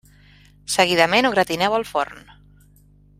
[0.75, 2.25] Seguidament ho gratineu al forn.